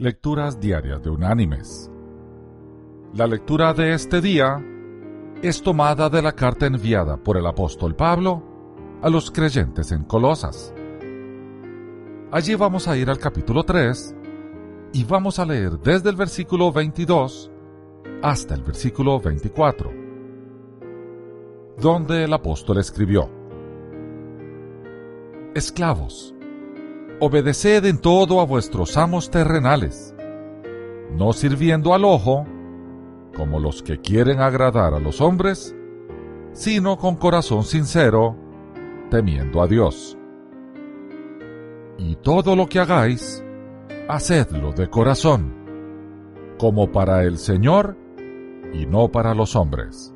[0.00, 1.90] Lecturas Diarias de Unánimes.
[3.14, 4.64] La lectura de este día
[5.42, 8.40] es tomada de la carta enviada por el apóstol Pablo
[9.02, 10.72] a los creyentes en Colosas.
[12.30, 14.14] Allí vamos a ir al capítulo 3
[14.92, 17.50] y vamos a leer desde el versículo 22
[18.22, 19.90] hasta el versículo 24,
[21.76, 23.28] donde el apóstol escribió,
[25.56, 26.36] Esclavos,
[27.20, 30.14] obedeced en todo a vuestros amos terrenales,
[31.16, 32.46] no sirviendo al ojo,
[33.36, 35.74] como los que quieren agradar a los hombres,
[36.52, 38.36] sino con corazón sincero,
[39.10, 40.16] temiendo a Dios.
[41.98, 43.44] Y todo lo que hagáis,
[44.08, 45.54] hacedlo de corazón,
[46.58, 47.96] como para el Señor
[48.72, 50.14] y no para los hombres,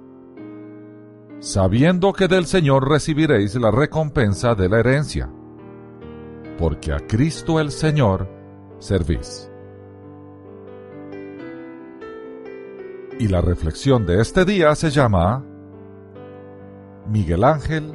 [1.40, 5.28] sabiendo que del Señor recibiréis la recompensa de la herencia
[6.58, 8.28] porque a Cristo el Señor
[8.78, 9.50] servís.
[13.18, 15.44] Y la reflexión de este día se llama
[17.08, 17.92] Miguel Ángel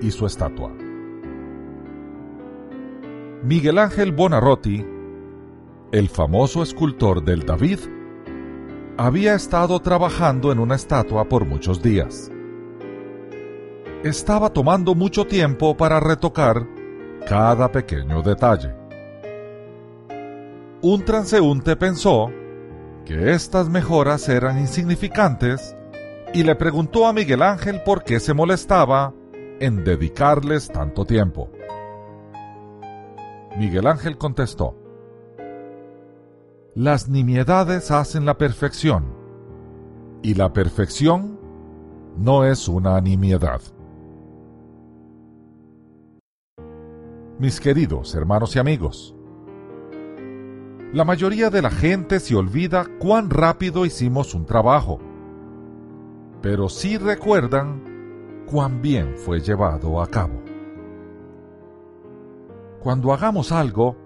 [0.00, 0.72] y su estatua.
[3.42, 4.84] Miguel Ángel Bonarroti,
[5.92, 7.78] el famoso escultor del David,
[8.98, 12.30] había estado trabajando en una estatua por muchos días.
[14.02, 16.66] Estaba tomando mucho tiempo para retocar
[17.26, 18.72] cada pequeño detalle.
[20.80, 22.30] Un transeúnte pensó
[23.04, 25.76] que estas mejoras eran insignificantes
[26.32, 29.12] y le preguntó a Miguel Ángel por qué se molestaba
[29.58, 31.50] en dedicarles tanto tiempo.
[33.56, 34.76] Miguel Ángel contestó,
[36.74, 39.16] Las nimiedades hacen la perfección,
[40.22, 41.40] y la perfección
[42.16, 43.60] no es una nimiedad.
[47.38, 49.14] Mis queridos hermanos y amigos.
[50.92, 54.98] La mayoría de la gente se olvida cuán rápido hicimos un trabajo,
[56.40, 60.42] pero sí recuerdan cuán bien fue llevado a cabo.
[62.80, 63.96] Cuando hagamos algo,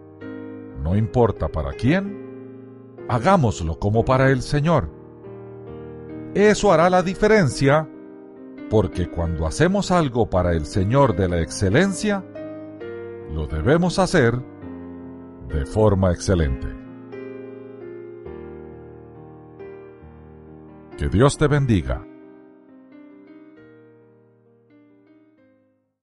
[0.83, 4.89] no importa para quién, hagámoslo como para el Señor.
[6.35, 7.89] Eso hará la diferencia,
[8.71, 12.25] porque cuando hacemos algo para el Señor de la excelencia,
[13.33, 14.35] lo debemos hacer
[15.49, 16.69] de forma excelente.
[20.97, 22.09] Que Dios te bendiga.